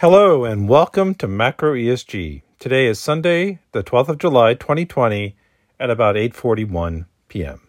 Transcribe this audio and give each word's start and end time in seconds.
Hello 0.00 0.44
and 0.46 0.66
welcome 0.66 1.14
to 1.16 1.28
Macro 1.28 1.74
ESG. 1.74 2.40
Today 2.58 2.86
is 2.86 2.98
Sunday, 2.98 3.58
the 3.72 3.84
12th 3.84 4.08
of 4.08 4.16
July, 4.16 4.54
2020 4.54 5.36
at 5.78 5.90
about 5.90 6.16
8:41 6.16 7.04
p.m. 7.28 7.60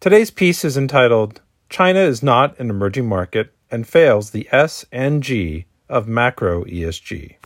Today's 0.00 0.32
piece 0.32 0.64
is 0.64 0.76
entitled 0.76 1.42
China 1.68 2.00
is 2.00 2.24
not 2.24 2.58
an 2.58 2.70
emerging 2.70 3.06
market 3.06 3.54
and 3.70 3.86
fails 3.86 4.30
the 4.30 4.48
S 4.50 4.84
and 4.90 5.22
G 5.22 5.66
of 5.88 6.08
macro 6.08 6.64
ESG. 6.64 7.36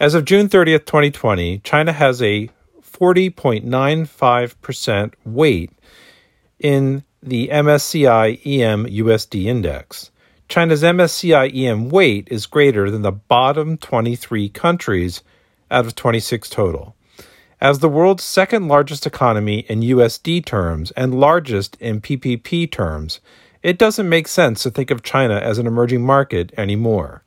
As 0.00 0.14
of 0.14 0.24
June 0.24 0.48
30th, 0.48 0.86
2020, 0.86 1.60
China 1.60 1.92
has 1.92 2.20
a 2.20 2.50
40.95% 2.82 5.14
weight 5.24 5.70
in 6.58 7.04
the 7.22 7.46
MSCI 7.46 8.44
EM 8.44 8.86
USD 8.86 9.44
index. 9.44 10.10
China's 10.48 10.82
MSCI 10.82 11.54
EM 11.54 11.90
weight 11.90 12.28
is 12.30 12.46
greater 12.46 12.90
than 12.90 13.02
the 13.02 13.12
bottom 13.12 13.76
23 13.76 14.48
countries 14.50 15.22
out 15.70 15.86
of 15.86 15.94
26 15.94 16.48
total. 16.48 16.94
As 17.60 17.80
the 17.80 17.88
world's 17.88 18.22
second 18.22 18.68
largest 18.68 19.06
economy 19.06 19.60
in 19.68 19.80
USD 19.80 20.44
terms 20.44 20.92
and 20.92 21.18
largest 21.18 21.76
in 21.80 22.00
PPP 22.00 22.70
terms, 22.70 23.20
it 23.62 23.76
doesn't 23.76 24.08
make 24.08 24.28
sense 24.28 24.62
to 24.62 24.70
think 24.70 24.90
of 24.90 25.02
China 25.02 25.34
as 25.34 25.58
an 25.58 25.66
emerging 25.66 26.04
market 26.04 26.52
anymore. 26.56 27.22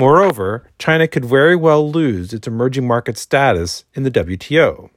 Moreover, 0.00 0.64
China 0.78 1.08
could 1.08 1.24
very 1.24 1.56
well 1.56 1.90
lose 1.90 2.32
its 2.32 2.46
emerging 2.46 2.86
market 2.86 3.18
status 3.18 3.84
in 3.94 4.04
the 4.04 4.10
WTO. 4.10 4.90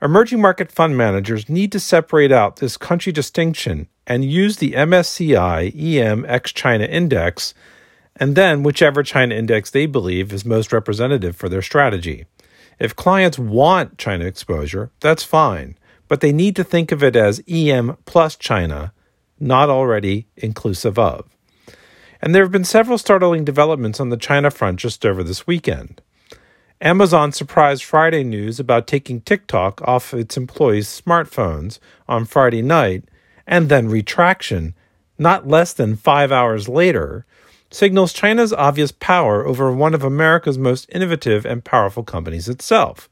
Emerging 0.00 0.40
market 0.40 0.70
fund 0.70 0.96
managers 0.96 1.48
need 1.48 1.72
to 1.72 1.80
separate 1.80 2.30
out 2.30 2.56
this 2.56 2.76
country 2.76 3.10
distinction 3.12 3.88
and 4.06 4.24
use 4.24 4.58
the 4.58 4.72
MSCI 4.72 5.74
EM 5.74 6.24
ex 6.28 6.52
China 6.52 6.84
index 6.84 7.52
and 8.18 8.36
then 8.36 8.62
whichever 8.62 9.02
China 9.02 9.34
index 9.34 9.70
they 9.70 9.86
believe 9.86 10.32
is 10.32 10.44
most 10.44 10.72
representative 10.72 11.36
for 11.36 11.48
their 11.48 11.62
strategy. 11.62 12.26
If 12.78 12.94
clients 12.94 13.38
want 13.38 13.98
China 13.98 14.24
exposure, 14.24 14.90
that's 15.00 15.22
fine, 15.22 15.76
but 16.06 16.20
they 16.20 16.32
need 16.32 16.56
to 16.56 16.64
think 16.64 16.92
of 16.92 17.02
it 17.02 17.16
as 17.16 17.42
EM 17.48 17.96
plus 18.04 18.36
China, 18.36 18.92
not 19.40 19.68
already 19.68 20.26
inclusive 20.36 20.98
of. 20.98 21.28
And 22.20 22.34
there 22.34 22.42
have 22.42 22.52
been 22.52 22.64
several 22.64 22.98
startling 22.98 23.44
developments 23.44 24.00
on 24.00 24.10
the 24.10 24.16
China 24.16 24.50
front 24.50 24.80
just 24.80 25.06
over 25.06 25.22
this 25.22 25.46
weekend. 25.46 26.02
Amazon 26.80 27.32
surprised 27.32 27.82
Friday 27.82 28.22
news 28.22 28.60
about 28.60 28.86
taking 28.86 29.20
TikTok 29.20 29.82
off 29.82 30.14
its 30.14 30.36
employees' 30.36 30.88
smartphones 30.88 31.80
on 32.08 32.24
Friday 32.24 32.62
night 32.62 33.04
and 33.48 33.68
then 33.68 33.88
retraction, 33.88 34.74
not 35.18 35.48
less 35.48 35.72
than 35.72 35.96
five 35.96 36.30
hours 36.30 36.68
later, 36.68 37.26
signals 37.70 38.12
China's 38.12 38.52
obvious 38.52 38.92
power 38.92 39.44
over 39.44 39.72
one 39.72 39.92
of 39.92 40.04
America's 40.04 40.56
most 40.56 40.88
innovative 40.92 41.44
and 41.44 41.64
powerful 41.64 42.04
companies 42.04 42.48
itself. 42.48 43.08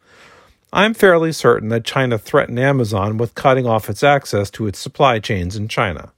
I'm 0.72 0.94
fairly 0.94 1.32
certain 1.32 1.68
that 1.70 1.84
China 1.84 2.18
threatened 2.18 2.60
Amazon 2.60 3.16
with 3.16 3.34
cutting 3.34 3.66
off 3.66 3.90
its 3.90 4.04
access 4.04 4.48
to 4.52 4.68
its 4.68 4.78
supply 4.78 5.18
chains 5.18 5.56
in 5.56 5.66
China. 5.66 6.12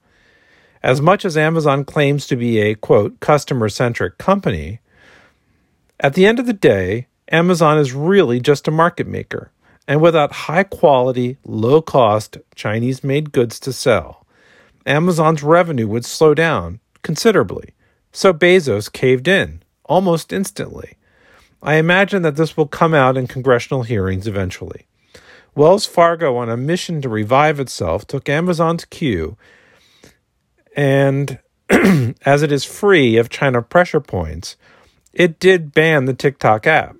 As 0.82 1.00
much 1.00 1.24
as 1.24 1.36
Amazon 1.36 1.84
claims 1.84 2.26
to 2.26 2.36
be 2.36 2.58
a, 2.58 2.74
quote, 2.74 3.20
customer 3.20 3.70
centric 3.70 4.18
company, 4.18 4.80
at 5.98 6.14
the 6.14 6.26
end 6.26 6.38
of 6.38 6.46
the 6.46 6.52
day, 6.52 7.06
Amazon 7.30 7.78
is 7.78 7.92
really 7.92 8.40
just 8.40 8.68
a 8.68 8.72
market 8.72 9.06
maker 9.06 9.50
and 9.88 10.02
without 10.02 10.32
high 10.32 10.64
quality, 10.64 11.38
low 11.44 11.80
cost 11.80 12.36
Chinese 12.54 13.02
made 13.02 13.32
goods 13.32 13.58
to 13.60 13.72
sell. 13.72 14.26
Amazon's 14.84 15.42
revenue 15.42 15.88
would 15.88 16.04
slow 16.04 16.34
down 16.34 16.80
considerably, 17.02 17.72
so 18.12 18.34
Bezos 18.34 18.92
caved 18.92 19.26
in 19.26 19.62
almost 19.86 20.30
instantly. 20.30 20.96
I 21.62 21.76
imagine 21.76 22.20
that 22.22 22.36
this 22.36 22.56
will 22.56 22.68
come 22.68 22.92
out 22.92 23.16
in 23.16 23.26
congressional 23.26 23.82
hearings 23.82 24.26
eventually. 24.26 24.86
Wells 25.54 25.86
Fargo, 25.86 26.36
on 26.36 26.50
a 26.50 26.56
mission 26.56 27.00
to 27.02 27.08
revive 27.08 27.58
itself, 27.58 28.06
took 28.06 28.28
Amazon's 28.28 28.84
cue, 28.84 29.38
and 30.76 31.38
as 31.70 32.42
it 32.42 32.52
is 32.52 32.64
free 32.64 33.16
of 33.16 33.30
China 33.30 33.62
pressure 33.62 34.00
points, 34.00 34.56
it 35.14 35.40
did 35.40 35.72
ban 35.72 36.04
the 36.04 36.14
TikTok 36.14 36.66
app. 36.66 36.94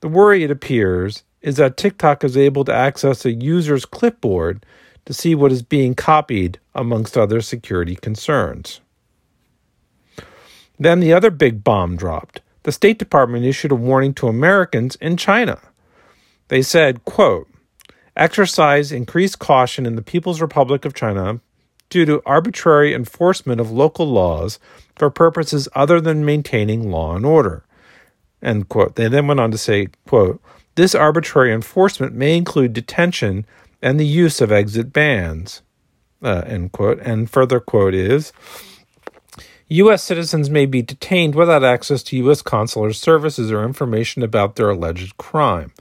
The 0.00 0.08
worry, 0.08 0.44
it 0.44 0.50
appears, 0.50 1.24
is 1.40 1.56
that 1.56 1.76
TikTok 1.76 2.24
is 2.24 2.36
able 2.36 2.64
to 2.64 2.74
access 2.74 3.24
a 3.24 3.32
user's 3.32 3.84
clipboard 3.84 4.64
to 5.04 5.14
see 5.14 5.34
what 5.34 5.52
is 5.52 5.62
being 5.62 5.94
copied, 5.94 6.58
amongst 6.74 7.16
other 7.16 7.40
security 7.40 7.96
concerns. 7.96 8.80
Then 10.78 11.00
the 11.00 11.12
other 11.12 11.30
big 11.30 11.64
bomb 11.64 11.96
dropped. 11.96 12.42
The 12.64 12.72
State 12.72 12.98
Department 12.98 13.46
issued 13.46 13.72
a 13.72 13.76
warning 13.76 14.12
to 14.14 14.28
Americans 14.28 14.96
in 14.96 15.16
China. 15.16 15.60
They 16.48 16.62
said, 16.62 17.04
quote, 17.04 17.48
exercise 18.14 18.92
increased 18.92 19.38
caution 19.38 19.86
in 19.86 19.96
the 19.96 20.02
People's 20.02 20.40
Republic 20.40 20.84
of 20.84 20.94
China 20.94 21.40
due 21.88 22.04
to 22.04 22.22
arbitrary 22.26 22.92
enforcement 22.92 23.60
of 23.60 23.70
local 23.70 24.06
laws 24.06 24.58
for 24.96 25.10
purposes 25.10 25.68
other 25.74 26.00
than 26.00 26.24
maintaining 26.24 26.90
law 26.90 27.14
and 27.14 27.24
order. 27.24 27.64
End 28.46 28.68
quote. 28.68 28.94
They 28.94 29.08
then 29.08 29.26
went 29.26 29.40
on 29.40 29.50
to 29.50 29.58
say, 29.58 29.88
quote, 30.06 30.40
this 30.76 30.94
arbitrary 30.94 31.52
enforcement 31.52 32.14
may 32.14 32.36
include 32.36 32.72
detention 32.72 33.44
and 33.82 33.98
the 33.98 34.06
use 34.06 34.40
of 34.40 34.52
exit 34.52 34.92
bans. 34.92 35.62
Uh, 36.22 36.44
end 36.46 36.70
quote. 36.70 37.00
And 37.00 37.28
further 37.28 37.58
quote 37.58 37.92
is 37.92 38.32
U.S. 39.68 40.04
citizens 40.04 40.48
may 40.48 40.64
be 40.64 40.80
detained 40.80 41.34
without 41.34 41.64
access 41.64 42.04
to 42.04 42.16
U.S. 42.18 42.40
consular 42.40 42.92
services 42.92 43.50
or 43.50 43.64
information 43.64 44.22
about 44.22 44.54
their 44.54 44.70
alleged 44.70 45.16
crime. 45.16 45.72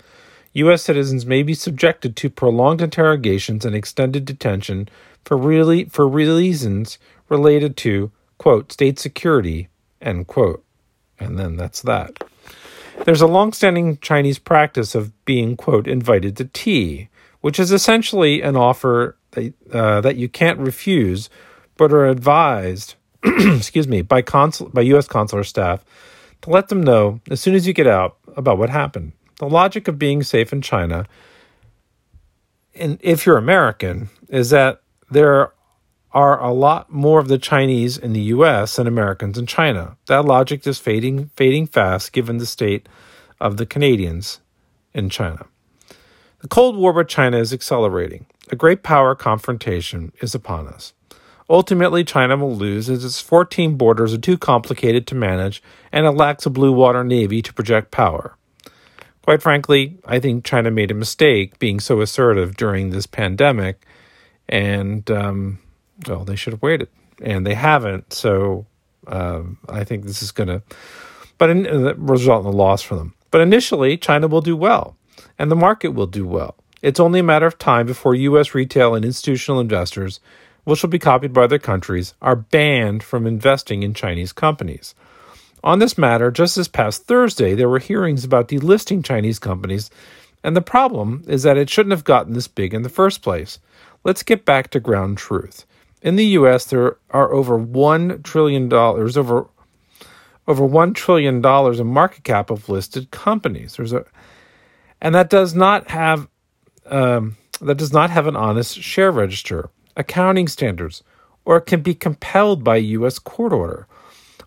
U.S. 0.53 0.81
citizens 0.81 1.23
may 1.23 1.43
be 1.43 1.53
subjected 1.53 2.15
to 2.15 2.29
prolonged 2.31 2.81
interrogations 2.81 3.63
and 3.63 3.75
extended 3.75 4.25
detention 4.25 4.89
for 5.23 5.37
really 5.37 5.85
for 5.85 6.07
reasons 6.07 6.97
related 7.29 7.77
to 7.77 8.11
quote 8.39 8.71
state 8.71 8.97
security 8.97 9.67
end 10.01 10.25
quote. 10.25 10.63
And 11.19 11.37
then 11.37 11.57
that's 11.57 11.83
that. 11.83 12.23
There's 13.03 13.21
a 13.21 13.27
long-standing 13.27 13.99
Chinese 13.99 14.39
practice 14.39 14.95
of 14.95 15.11
being, 15.25 15.57
quote, 15.57 15.87
invited 15.87 16.37
to 16.37 16.45
tea, 16.45 17.09
which 17.41 17.59
is 17.59 17.71
essentially 17.71 18.41
an 18.41 18.55
offer 18.55 19.17
that, 19.31 19.53
uh, 19.71 20.01
that 20.01 20.15
you 20.15 20.27
can't 20.29 20.59
refuse, 20.59 21.29
but 21.77 21.91
are 21.91 22.07
advised, 22.07 22.95
excuse 23.23 23.87
me, 23.87 24.01
by 24.01 24.21
consul 24.21 24.69
by 24.69 24.81
U.S. 24.81 25.07
consular 25.07 25.43
staff 25.43 25.83
to 26.41 26.49
let 26.49 26.69
them 26.69 26.81
know 26.81 27.19
as 27.29 27.41
soon 27.41 27.53
as 27.53 27.67
you 27.67 27.73
get 27.73 27.87
out 27.87 28.17
about 28.35 28.57
what 28.57 28.69
happened. 28.69 29.11
The 29.39 29.49
logic 29.49 29.87
of 29.87 29.99
being 29.99 30.23
safe 30.23 30.53
in 30.53 30.61
China, 30.61 31.05
and 32.73 32.97
if 33.01 33.25
you're 33.25 33.37
American, 33.37 34.09
is 34.29 34.49
that 34.51 34.81
there 35.11 35.51
are 36.15 36.41
a 36.41 36.53
lot 36.53 36.89
more 36.89 37.19
of 37.19 37.27
the 37.27 37.37
Chinese 37.37 37.97
in 37.97 38.13
the 38.13 38.21
US 38.21 38.77
than 38.77 38.87
Americans 38.87 39.37
in 39.37 39.45
China. 39.45 39.97
That 40.07 40.23
logic 40.23 40.65
is 40.65 40.79
fading 40.79 41.29
fading 41.35 41.67
fast 41.67 42.13
given 42.13 42.37
the 42.37 42.45
state 42.45 42.87
of 43.41 43.57
the 43.57 43.65
Canadians 43.65 44.39
in 44.93 45.09
China. 45.09 45.45
The 46.39 46.47
Cold 46.47 46.77
War 46.77 46.93
with 46.93 47.09
China 47.09 47.37
is 47.37 47.51
accelerating. 47.51 48.27
A 48.49 48.55
great 48.55 48.81
power 48.81 49.13
confrontation 49.13 50.13
is 50.21 50.33
upon 50.33 50.67
us. 50.67 50.93
Ultimately, 51.49 52.05
China 52.05 52.37
will 52.37 52.55
lose 52.55 52.89
as 52.89 53.03
its 53.03 53.19
14 53.19 53.75
borders 53.75 54.13
are 54.13 54.17
too 54.17 54.37
complicated 54.37 55.05
to 55.07 55.15
manage 55.15 55.61
and 55.91 56.05
it 56.05 56.11
lacks 56.11 56.45
a 56.45 56.49
blue 56.49 56.71
water 56.71 57.03
navy 57.03 57.41
to 57.41 57.53
project 57.53 57.91
power. 57.91 58.37
Quite 59.21 59.41
frankly, 59.41 59.97
I 60.05 60.19
think 60.19 60.45
China 60.45 60.71
made 60.71 60.91
a 60.91 60.95
mistake 60.95 61.59
being 61.59 61.81
so 61.81 61.99
assertive 61.99 62.55
during 62.55 62.91
this 62.91 63.07
pandemic, 63.07 63.83
and 64.47 65.09
um, 65.09 65.57
well, 66.07 66.23
they 66.23 66.35
should 66.35 66.53
have 66.53 66.61
waited, 66.61 66.89
and 67.21 67.45
they 67.45 67.53
haven't. 67.53 68.13
So 68.13 68.65
um, 69.07 69.57
I 69.69 69.83
think 69.83 70.05
this 70.05 70.21
is 70.21 70.31
going 70.31 70.47
to, 70.47 70.61
but 71.37 71.49
in, 71.49 71.67
uh, 71.67 71.93
result 71.95 72.45
in 72.45 72.47
a 72.47 72.55
loss 72.55 72.81
for 72.81 72.95
them. 72.95 73.13
But 73.31 73.41
initially, 73.41 73.97
China 73.97 74.27
will 74.27 74.41
do 74.41 74.55
well, 74.55 74.95
and 75.37 75.51
the 75.51 75.55
market 75.55 75.89
will 75.89 76.07
do 76.07 76.25
well. 76.25 76.55
It's 76.81 76.99
only 76.99 77.19
a 77.19 77.23
matter 77.23 77.45
of 77.45 77.57
time 77.57 77.87
before 77.87 78.15
U.S. 78.15 78.53
retail 78.53 78.95
and 78.95 79.03
institutional 79.03 79.59
investors, 79.59 80.19
which 80.63 80.81
will 80.81 80.89
be 80.89 80.99
copied 80.99 81.33
by 81.33 81.43
other 81.43 81.59
countries, 81.59 82.13
are 82.21 82.35
banned 82.35 83.03
from 83.03 83.25
investing 83.25 83.83
in 83.83 83.93
Chinese 83.93 84.31
companies. 84.31 84.95
On 85.63 85.79
this 85.79 85.97
matter, 85.97 86.29
just 86.29 86.55
this 86.55 86.67
past 86.67 87.05
Thursday, 87.07 87.55
there 87.55 87.69
were 87.69 87.79
hearings 87.79 88.23
about 88.23 88.49
delisting 88.49 89.03
Chinese 89.03 89.39
companies, 89.39 89.89
and 90.43 90.55
the 90.55 90.61
problem 90.61 91.23
is 91.27 91.41
that 91.41 91.57
it 91.57 91.71
shouldn't 91.71 91.91
have 91.91 92.03
gotten 92.03 92.33
this 92.33 92.47
big 92.47 92.73
in 92.73 92.83
the 92.83 92.89
first 92.89 93.23
place. 93.23 93.57
Let's 94.03 94.21
get 94.21 94.45
back 94.45 94.69
to 94.71 94.79
ground 94.79 95.17
truth. 95.17 95.65
In 96.05 96.17
the 96.17 96.25
U.S., 96.37 96.65
there 96.65 96.97
are 97.09 97.33
over 97.33 97.57
one 97.57 98.21
trillion 98.21 98.69
dollars 98.69 99.17
over 99.17 99.47
over 100.47 100.63
one 100.63 100.93
trillion 100.93 101.41
dollars 101.41 101.79
in 101.79 101.87
market 101.87 102.23
cap 102.23 102.51
of 102.51 102.69
listed 102.69 103.09
companies. 103.09 103.75
There's 103.75 103.91
a, 103.91 104.05
and 105.01 105.15
that 105.15 105.31
does 105.31 105.55
not 105.55 105.89
have 105.89 106.27
um, 106.85 107.37
that 107.59 107.79
does 107.79 107.91
not 107.91 108.11
have 108.11 108.27
an 108.27 108.35
honest 108.35 108.79
share 108.79 109.09
register, 109.09 109.71
accounting 109.97 110.47
standards, 110.47 111.01
or 111.43 111.59
can 111.59 111.81
be 111.81 111.95
compelled 111.95 112.63
by 112.63 112.75
U.S. 112.75 113.17
court 113.17 113.51
order. 113.51 113.87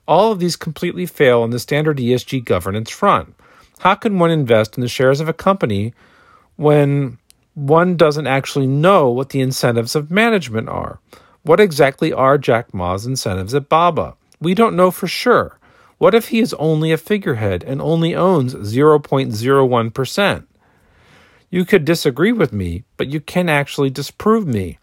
All 0.06 0.30
of 0.30 0.38
these 0.38 0.54
completely 0.54 1.06
fail 1.06 1.42
on 1.42 1.50
the 1.50 1.58
standard 1.58 1.98
ESG 1.98 2.44
governance 2.44 2.90
front. 2.90 3.34
How 3.80 3.96
can 3.96 4.20
one 4.20 4.30
invest 4.30 4.78
in 4.78 4.80
the 4.80 4.88
shares 4.88 5.18
of 5.18 5.28
a 5.28 5.32
company 5.32 5.92
when 6.54 7.18
one 7.54 7.96
doesn't 7.96 8.28
actually 8.28 8.68
know 8.68 9.10
what 9.10 9.30
the 9.30 9.40
incentives 9.40 9.96
of 9.96 10.08
management 10.08 10.68
are? 10.68 11.00
What 11.42 11.60
exactly 11.60 12.12
are 12.12 12.38
Jack 12.38 12.74
Ma's 12.74 13.06
incentives 13.06 13.54
at 13.54 13.68
Baba? 13.68 14.16
We 14.40 14.54
don't 14.54 14.76
know 14.76 14.90
for 14.90 15.06
sure. 15.06 15.58
What 15.98 16.14
if 16.14 16.28
he 16.28 16.38
is 16.38 16.54
only 16.54 16.92
a 16.92 16.96
figurehead 16.96 17.64
and 17.64 17.82
only 17.82 18.14
owns 18.14 18.54
0.01%? 18.54 20.46
You 21.50 21.64
could 21.64 21.84
disagree 21.84 22.32
with 22.32 22.52
me, 22.52 22.84
but 22.96 23.08
you 23.08 23.20
can 23.20 23.48
actually 23.48 23.90
disprove 23.90 24.46
me. 24.46 24.78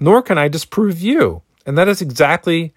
Nor 0.00 0.22
can 0.22 0.36
I 0.36 0.48
disprove 0.48 1.00
you. 1.00 1.42
And 1.64 1.78
that 1.78 1.88
is 1.88 2.02
exactly 2.02 2.74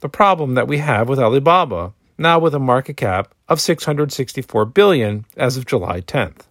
the 0.00 0.08
problem 0.08 0.54
that 0.54 0.68
we 0.68 0.78
have 0.78 1.08
with 1.08 1.18
Alibaba, 1.18 1.92
now 2.18 2.38
with 2.38 2.54
a 2.54 2.58
market 2.58 2.96
cap 2.96 3.34
of 3.48 3.60
664 3.60 4.64
billion 4.66 5.24
as 5.36 5.56
of 5.56 5.66
July 5.66 6.00
10th. 6.00 6.42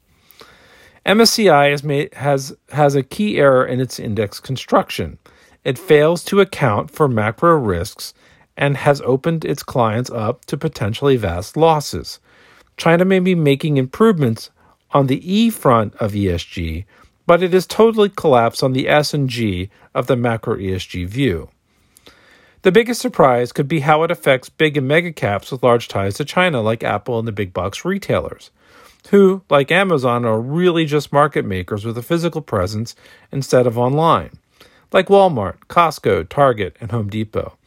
MSCI 1.05 1.71
has, 1.71 1.83
made, 1.83 2.13
has, 2.13 2.55
has 2.69 2.95
a 2.95 3.03
key 3.03 3.39
error 3.39 3.65
in 3.65 3.81
its 3.81 3.99
index 3.99 4.39
construction. 4.39 5.17
It 5.63 5.77
fails 5.77 6.23
to 6.25 6.41
account 6.41 6.89
for 6.89 7.07
macro 7.07 7.55
risks 7.55 8.13
and 8.57 8.77
has 8.77 9.01
opened 9.01 9.45
its 9.45 9.63
clients 9.63 10.09
up 10.09 10.45
to 10.45 10.57
potentially 10.57 11.17
vast 11.17 11.55
losses. 11.55 12.19
China 12.77 13.05
may 13.05 13.19
be 13.19 13.35
making 13.35 13.77
improvements 13.77 14.49
on 14.91 15.07
the 15.07 15.33
E 15.33 15.49
front 15.49 15.95
of 15.95 16.13
ESG, 16.13 16.85
but 17.25 17.43
it 17.43 17.53
has 17.53 17.67
totally 17.67 18.09
collapsed 18.09 18.63
on 18.63 18.73
the 18.73 18.89
S 18.89 19.13
and 19.13 19.29
G 19.29 19.69
of 19.93 20.07
the 20.07 20.15
macro 20.15 20.57
ESG 20.57 21.07
view. 21.07 21.49
The 22.63 22.71
biggest 22.71 23.01
surprise 23.01 23.51
could 23.51 23.67
be 23.67 23.79
how 23.79 24.03
it 24.03 24.11
affects 24.11 24.49
big 24.49 24.77
and 24.77 24.87
mega 24.87 25.11
caps 25.11 25.51
with 25.51 25.63
large 25.63 25.87
ties 25.87 26.15
to 26.15 26.25
China, 26.25 26.61
like 26.61 26.83
Apple 26.83 27.17
and 27.17 27.27
the 27.27 27.31
big 27.31 27.53
box 27.53 27.83
retailers, 27.83 28.51
who, 29.09 29.41
like 29.49 29.71
Amazon, 29.71 30.25
are 30.25 30.39
really 30.39 30.85
just 30.85 31.11
market 31.11 31.45
makers 31.45 31.85
with 31.85 31.97
a 31.97 32.03
physical 32.03 32.41
presence 32.41 32.95
instead 33.31 33.65
of 33.65 33.79
online, 33.79 34.31
like 34.91 35.07
Walmart, 35.07 35.57
Costco, 35.67 36.29
Target, 36.29 36.77
and 36.81 36.91
Home 36.91 37.09
Depot. 37.09 37.57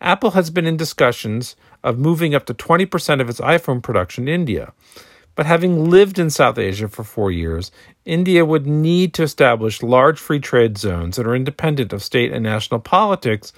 Apple 0.00 0.30
has 0.32 0.50
been 0.50 0.66
in 0.66 0.76
discussions 0.76 1.56
of 1.82 1.98
moving 1.98 2.34
up 2.34 2.46
to 2.46 2.54
20% 2.54 3.20
of 3.20 3.28
its 3.28 3.40
iPhone 3.40 3.82
production 3.82 4.28
in 4.28 4.34
India. 4.34 4.72
But 5.34 5.46
having 5.46 5.88
lived 5.90 6.18
in 6.18 6.30
South 6.30 6.58
Asia 6.58 6.88
for 6.88 7.04
four 7.04 7.30
years, 7.30 7.70
India 8.04 8.44
would 8.44 8.66
need 8.66 9.14
to 9.14 9.22
establish 9.22 9.82
large 9.82 10.18
free 10.18 10.40
trade 10.40 10.76
zones 10.76 11.16
that 11.16 11.26
are 11.26 11.34
independent 11.34 11.92
of 11.92 12.02
state 12.02 12.32
and 12.32 12.42
national 12.42 12.80
politics 12.80 13.52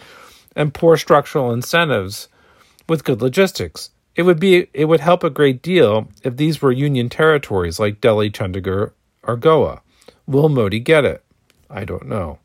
and 0.54 0.74
poor 0.74 0.96
structural 0.96 1.52
incentives 1.52 2.28
with 2.88 3.04
good 3.04 3.22
logistics. 3.22 3.90
It 4.14 4.22
would 4.22 4.38
be 4.38 4.68
it 4.74 4.84
would 4.84 5.00
help 5.00 5.24
a 5.24 5.30
great 5.30 5.62
deal 5.62 6.08
if 6.22 6.36
these 6.36 6.60
were 6.60 6.72
union 6.72 7.08
territories 7.08 7.80
like 7.80 8.00
Delhi, 8.00 8.30
Chandigarh, 8.30 8.92
or 9.22 9.36
Goa. 9.36 9.80
Will 10.26 10.50
Modi 10.50 10.80
get 10.80 11.04
it? 11.04 11.24
I 11.70 11.84
don't 11.84 12.06
know. 12.06 12.38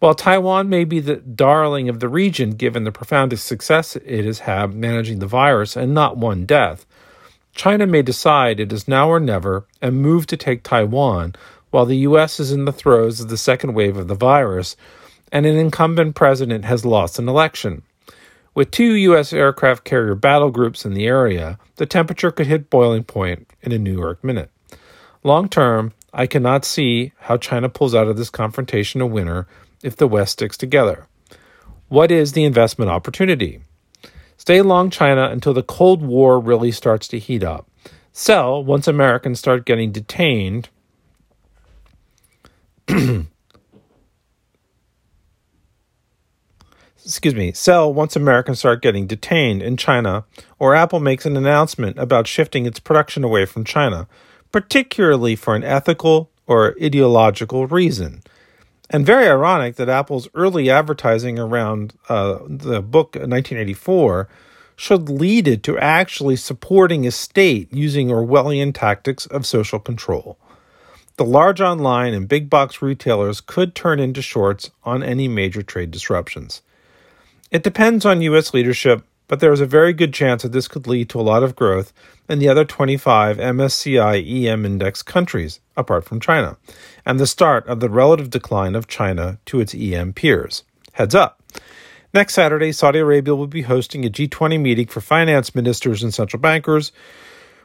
While 0.00 0.14
Taiwan 0.14 0.70
may 0.70 0.84
be 0.84 0.98
the 1.00 1.16
darling 1.16 1.90
of 1.90 2.00
the 2.00 2.08
region 2.08 2.52
given 2.52 2.84
the 2.84 2.90
profound 2.90 3.38
success 3.38 3.96
it 3.96 4.24
has 4.24 4.40
had 4.40 4.74
managing 4.74 5.18
the 5.18 5.26
virus 5.26 5.76
and 5.76 5.92
not 5.92 6.16
one 6.16 6.46
death, 6.46 6.86
China 7.54 7.86
may 7.86 8.00
decide 8.00 8.58
it 8.58 8.72
is 8.72 8.88
now 8.88 9.10
or 9.10 9.20
never 9.20 9.66
and 9.82 10.00
move 10.00 10.26
to 10.28 10.38
take 10.38 10.62
Taiwan 10.62 11.34
while 11.70 11.84
the 11.84 11.98
U.S. 11.98 12.40
is 12.40 12.50
in 12.50 12.64
the 12.64 12.72
throes 12.72 13.20
of 13.20 13.28
the 13.28 13.36
second 13.36 13.74
wave 13.74 13.98
of 13.98 14.08
the 14.08 14.14
virus 14.14 14.74
and 15.30 15.44
an 15.44 15.56
incumbent 15.56 16.14
president 16.14 16.64
has 16.64 16.86
lost 16.86 17.18
an 17.18 17.28
election. 17.28 17.82
With 18.54 18.70
two 18.70 18.94
U.S. 18.94 19.34
aircraft 19.34 19.84
carrier 19.84 20.14
battle 20.14 20.50
groups 20.50 20.86
in 20.86 20.94
the 20.94 21.06
area, 21.06 21.58
the 21.76 21.84
temperature 21.84 22.30
could 22.30 22.46
hit 22.46 22.70
boiling 22.70 23.04
point 23.04 23.50
in 23.60 23.70
a 23.70 23.78
New 23.78 23.98
York 23.98 24.24
minute. 24.24 24.50
Long 25.22 25.46
term, 25.50 25.92
I 26.14 26.26
cannot 26.26 26.64
see 26.64 27.12
how 27.18 27.36
China 27.36 27.68
pulls 27.68 27.94
out 27.94 28.08
of 28.08 28.16
this 28.16 28.30
confrontation 28.30 29.02
a 29.02 29.06
winner 29.06 29.46
if 29.82 29.96
the 29.96 30.08
West 30.08 30.32
sticks 30.32 30.56
together. 30.56 31.06
What 31.88 32.10
is 32.10 32.32
the 32.32 32.44
investment 32.44 32.90
opportunity? 32.90 33.60
Stay 34.36 34.62
long 34.62 34.90
China 34.90 35.28
until 35.28 35.52
the 35.52 35.62
Cold 35.62 36.02
War 36.02 36.40
really 36.40 36.72
starts 36.72 37.08
to 37.08 37.18
heat 37.18 37.42
up. 37.42 37.68
Sell 38.12 38.62
once 38.64 38.88
Americans 38.88 39.38
start 39.38 39.64
getting 39.64 39.92
detained 39.92 40.68
excuse 47.04 47.34
me, 47.34 47.52
sell 47.52 47.92
once 47.92 48.14
Americans 48.16 48.60
start 48.60 48.82
getting 48.82 49.06
detained 49.06 49.62
in 49.62 49.76
China 49.76 50.24
or 50.58 50.74
Apple 50.74 51.00
makes 51.00 51.26
an 51.26 51.36
announcement 51.36 51.98
about 51.98 52.26
shifting 52.26 52.66
its 52.66 52.78
production 52.78 53.24
away 53.24 53.44
from 53.46 53.64
China, 53.64 54.08
particularly 54.52 55.34
for 55.36 55.54
an 55.54 55.64
ethical 55.64 56.30
or 56.46 56.74
ideological 56.82 57.66
reason. 57.66 58.22
And 58.92 59.06
very 59.06 59.28
ironic 59.28 59.76
that 59.76 59.88
Apple's 59.88 60.28
early 60.34 60.68
advertising 60.68 61.38
around 61.38 61.94
uh, 62.08 62.40
the 62.46 62.82
book 62.82 63.14
1984 63.14 64.28
should 64.74 65.08
lead 65.08 65.46
it 65.46 65.62
to 65.62 65.78
actually 65.78 66.34
supporting 66.34 67.06
a 67.06 67.12
state 67.12 67.72
using 67.72 68.08
Orwellian 68.08 68.74
tactics 68.74 69.26
of 69.26 69.46
social 69.46 69.78
control. 69.78 70.38
The 71.18 71.24
large 71.24 71.60
online 71.60 72.14
and 72.14 72.26
big 72.26 72.50
box 72.50 72.82
retailers 72.82 73.40
could 73.40 73.74
turn 73.76 74.00
into 74.00 74.22
shorts 74.22 74.70
on 74.82 75.02
any 75.02 75.28
major 75.28 75.62
trade 75.62 75.92
disruptions. 75.92 76.62
It 77.50 77.62
depends 77.62 78.04
on 78.04 78.22
U.S. 78.22 78.54
leadership, 78.54 79.04
but 79.30 79.38
there 79.38 79.52
is 79.52 79.60
a 79.60 79.66
very 79.66 79.92
good 79.92 80.12
chance 80.12 80.42
that 80.42 80.50
this 80.50 80.66
could 80.66 80.88
lead 80.88 81.08
to 81.08 81.20
a 81.20 81.22
lot 81.22 81.44
of 81.44 81.54
growth 81.54 81.92
in 82.28 82.40
the 82.40 82.48
other 82.48 82.64
25 82.64 83.36
MSCI 83.36 84.44
EM 84.44 84.66
index 84.66 85.04
countries, 85.04 85.60
apart 85.76 86.04
from 86.04 86.18
China, 86.18 86.56
and 87.06 87.20
the 87.20 87.28
start 87.28 87.64
of 87.68 87.78
the 87.78 87.88
relative 87.88 88.28
decline 88.28 88.74
of 88.74 88.88
China 88.88 89.38
to 89.46 89.60
its 89.60 89.72
EM 89.72 90.14
peers. 90.14 90.64
Heads 90.94 91.14
up. 91.14 91.40
Next 92.12 92.34
Saturday, 92.34 92.72
Saudi 92.72 92.98
Arabia 92.98 93.36
will 93.36 93.46
be 93.46 93.62
hosting 93.62 94.04
a 94.04 94.10
G20 94.10 94.60
meeting 94.60 94.88
for 94.88 95.00
finance 95.00 95.54
ministers 95.54 96.02
and 96.02 96.12
central 96.12 96.40
bankers, 96.40 96.90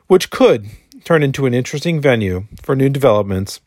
which 0.05 0.29
could 0.29 0.67
turn 1.03 1.23
into 1.23 1.47
an 1.47 1.55
interesting 1.55 1.99
venue 1.99 2.45
for 2.61 2.75
new 2.75 2.89
developments 2.89 3.59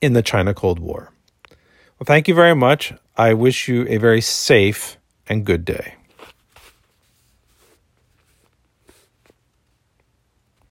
in 0.00 0.14
the 0.14 0.22
China 0.22 0.54
Cold 0.54 0.78
War. 0.78 1.12
Well, 1.98 2.06
thank 2.06 2.28
you 2.28 2.34
very 2.34 2.56
much. 2.56 2.94
I 3.14 3.34
wish 3.34 3.68
you 3.68 3.84
a 3.90 3.98
very 3.98 4.22
safe 4.22 4.96
and 5.28 5.44
good 5.44 5.66
day. 5.66 5.96